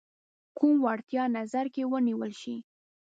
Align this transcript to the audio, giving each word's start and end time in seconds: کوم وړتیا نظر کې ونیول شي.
کوم 0.57 0.75
وړتیا 0.85 1.23
نظر 1.37 1.65
کې 1.73 1.83
ونیول 1.91 2.31
شي. 2.41 2.55